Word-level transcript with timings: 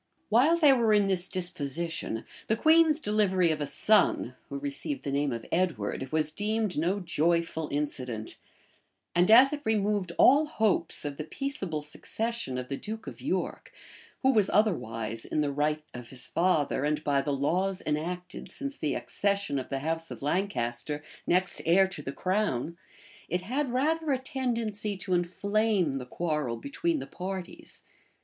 While 0.29 0.57
they 0.57 0.73
were 0.73 0.93
in 0.95 1.05
this 1.05 1.27
disposition, 1.29 2.25
the 2.47 2.55
queen's 2.55 2.99
delivery 2.99 3.51
of 3.51 3.61
a 3.61 3.67
son, 3.67 4.35
who 4.49 4.57
received 4.57 5.03
the 5.03 5.11
name 5.11 5.31
of 5.31 5.45
Edward, 5.51 6.11
was 6.11 6.31
deemed 6.31 6.75
no 6.75 6.99
joyful 6.99 7.69
incident; 7.71 8.35
and 9.13 9.29
as 9.29 9.53
it 9.53 9.61
removed 9.63 10.11
all 10.17 10.47
hopes 10.47 11.05
of 11.05 11.17
the 11.17 11.23
peaceable 11.23 11.83
succession 11.83 12.57
of 12.57 12.67
the 12.67 12.77
duke 12.77 13.05
of 13.05 13.21
York, 13.21 13.71
who 14.23 14.33
was 14.33 14.49
otherwise, 14.49 15.23
in 15.23 15.41
the 15.41 15.51
right 15.53 15.83
of 15.93 16.09
his 16.09 16.27
father, 16.27 16.83
and 16.83 17.03
by 17.03 17.21
the 17.21 17.31
laws 17.31 17.83
enacted 17.85 18.51
since 18.51 18.79
the 18.79 18.95
accession 18.95 19.59
of 19.59 19.69
the 19.69 19.81
house 19.81 20.09
of 20.09 20.23
Lancaster, 20.23 21.03
next 21.27 21.61
heir 21.63 21.85
to 21.89 22.01
the 22.01 22.11
crown, 22.11 22.75
it 23.29 23.41
had 23.43 23.69
rather 23.71 24.09
a 24.11 24.17
tendency 24.17 24.97
to 24.97 25.13
inflame 25.13 25.99
the 25.99 26.07
quarrel 26.07 26.57
between 26.57 26.97
the 26.97 27.05
parties. 27.05 27.83